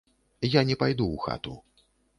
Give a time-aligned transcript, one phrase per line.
[0.59, 1.53] Я не пайду ў хату.